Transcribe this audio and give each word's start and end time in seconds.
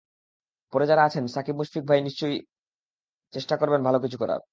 পরে 0.73 0.85
যাঁরা 0.85 1.03
আছেন 1.03 1.25
সাকিব-মুশফিক 1.27 1.83
ভাই 1.87 1.99
নিশ্চয়ই 2.01 2.37
চেষ্টা 3.33 3.55
করবেন 3.57 3.81
ভালো 3.83 3.99
কিছু 3.99 4.17
করার। 4.17 4.41